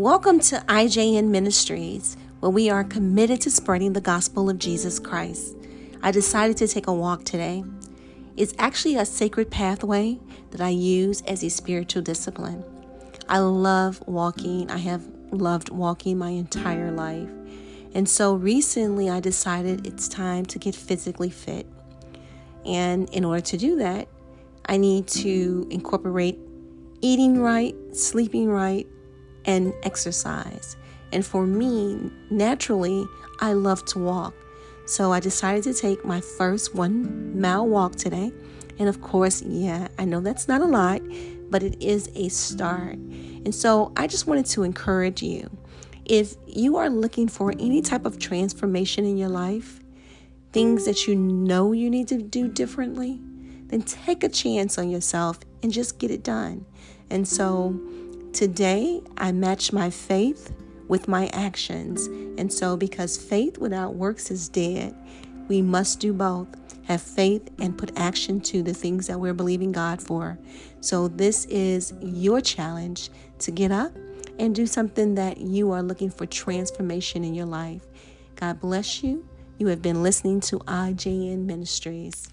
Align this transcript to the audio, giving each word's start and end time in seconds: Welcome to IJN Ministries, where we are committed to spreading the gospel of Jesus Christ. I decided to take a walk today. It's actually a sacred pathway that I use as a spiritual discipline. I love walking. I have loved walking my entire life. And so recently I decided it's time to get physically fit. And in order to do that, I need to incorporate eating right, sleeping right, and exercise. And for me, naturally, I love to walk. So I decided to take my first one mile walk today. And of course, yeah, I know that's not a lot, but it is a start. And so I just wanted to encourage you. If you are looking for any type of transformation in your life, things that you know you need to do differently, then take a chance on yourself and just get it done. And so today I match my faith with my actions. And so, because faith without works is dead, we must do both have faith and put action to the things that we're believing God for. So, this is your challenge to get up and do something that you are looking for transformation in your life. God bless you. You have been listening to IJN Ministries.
Welcome 0.00 0.40
to 0.40 0.56
IJN 0.60 1.28
Ministries, 1.28 2.16
where 2.40 2.48
we 2.48 2.70
are 2.70 2.84
committed 2.84 3.42
to 3.42 3.50
spreading 3.50 3.92
the 3.92 4.00
gospel 4.00 4.48
of 4.48 4.58
Jesus 4.58 4.98
Christ. 4.98 5.54
I 6.02 6.10
decided 6.10 6.56
to 6.56 6.68
take 6.68 6.86
a 6.86 6.92
walk 6.94 7.24
today. 7.24 7.64
It's 8.34 8.54
actually 8.58 8.96
a 8.96 9.04
sacred 9.04 9.50
pathway 9.50 10.18
that 10.52 10.62
I 10.62 10.70
use 10.70 11.20
as 11.26 11.44
a 11.44 11.50
spiritual 11.50 12.00
discipline. 12.00 12.64
I 13.28 13.40
love 13.40 14.02
walking. 14.06 14.70
I 14.70 14.78
have 14.78 15.06
loved 15.32 15.68
walking 15.68 16.16
my 16.16 16.30
entire 16.30 16.90
life. 16.90 17.28
And 17.92 18.08
so 18.08 18.32
recently 18.32 19.10
I 19.10 19.20
decided 19.20 19.86
it's 19.86 20.08
time 20.08 20.46
to 20.46 20.58
get 20.58 20.74
physically 20.74 21.28
fit. 21.28 21.66
And 22.64 23.06
in 23.10 23.22
order 23.22 23.42
to 23.42 23.58
do 23.58 23.76
that, 23.76 24.08
I 24.64 24.78
need 24.78 25.08
to 25.08 25.66
incorporate 25.68 26.38
eating 27.02 27.38
right, 27.38 27.76
sleeping 27.92 28.48
right, 28.48 28.86
and 29.44 29.72
exercise. 29.82 30.76
And 31.12 31.24
for 31.24 31.46
me, 31.46 32.10
naturally, 32.30 33.06
I 33.40 33.52
love 33.52 33.84
to 33.86 33.98
walk. 33.98 34.34
So 34.86 35.12
I 35.12 35.20
decided 35.20 35.64
to 35.64 35.74
take 35.74 36.04
my 36.04 36.20
first 36.20 36.74
one 36.74 37.40
mile 37.40 37.66
walk 37.66 37.96
today. 37.96 38.32
And 38.78 38.88
of 38.88 39.00
course, 39.00 39.42
yeah, 39.42 39.88
I 39.98 40.04
know 40.04 40.20
that's 40.20 40.48
not 40.48 40.60
a 40.60 40.66
lot, 40.66 41.00
but 41.50 41.62
it 41.62 41.80
is 41.82 42.10
a 42.14 42.28
start. 42.28 42.94
And 42.94 43.54
so 43.54 43.92
I 43.96 44.06
just 44.06 44.26
wanted 44.26 44.46
to 44.46 44.62
encourage 44.62 45.22
you. 45.22 45.50
If 46.04 46.34
you 46.46 46.76
are 46.76 46.90
looking 46.90 47.28
for 47.28 47.52
any 47.52 47.82
type 47.82 48.04
of 48.04 48.18
transformation 48.18 49.04
in 49.04 49.16
your 49.16 49.28
life, 49.28 49.80
things 50.52 50.84
that 50.86 51.06
you 51.06 51.14
know 51.14 51.72
you 51.72 51.88
need 51.88 52.08
to 52.08 52.20
do 52.20 52.48
differently, 52.48 53.20
then 53.66 53.82
take 53.82 54.24
a 54.24 54.28
chance 54.28 54.76
on 54.78 54.90
yourself 54.90 55.38
and 55.62 55.72
just 55.72 55.98
get 55.98 56.10
it 56.10 56.24
done. 56.24 56.66
And 57.10 57.28
so 57.28 57.78
today 58.32 59.02
I 59.16 59.32
match 59.32 59.72
my 59.72 59.90
faith 59.90 60.52
with 60.88 61.08
my 61.08 61.28
actions. 61.28 62.06
And 62.38 62.52
so, 62.52 62.76
because 62.76 63.16
faith 63.16 63.58
without 63.58 63.94
works 63.94 64.30
is 64.30 64.48
dead, 64.48 64.94
we 65.48 65.62
must 65.62 66.00
do 66.00 66.12
both 66.12 66.48
have 66.84 67.00
faith 67.00 67.48
and 67.60 67.78
put 67.78 67.96
action 67.96 68.40
to 68.40 68.62
the 68.62 68.74
things 68.74 69.06
that 69.06 69.20
we're 69.20 69.34
believing 69.34 69.70
God 69.70 70.02
for. 70.02 70.38
So, 70.80 71.08
this 71.08 71.44
is 71.46 71.94
your 72.00 72.40
challenge 72.40 73.10
to 73.38 73.50
get 73.50 73.70
up 73.70 73.92
and 74.38 74.54
do 74.54 74.66
something 74.66 75.14
that 75.14 75.38
you 75.38 75.70
are 75.70 75.82
looking 75.82 76.10
for 76.10 76.26
transformation 76.26 77.22
in 77.24 77.34
your 77.34 77.46
life. 77.46 77.82
God 78.36 78.60
bless 78.60 79.02
you. 79.04 79.26
You 79.58 79.68
have 79.68 79.82
been 79.82 80.02
listening 80.02 80.40
to 80.40 80.58
IJN 80.60 81.44
Ministries. 81.44 82.28